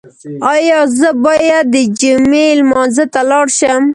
ایا 0.53 0.79
زه 0.97 1.09
باید 1.25 1.65
د 1.75 1.77
جمعې 2.01 2.47
لمانځه 2.59 3.05
ته 3.13 3.21
لاړ 3.29 3.45
شم؟ 3.57 3.83